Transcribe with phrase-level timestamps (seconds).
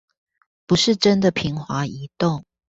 [0.65, 2.43] 不是真的平滑移動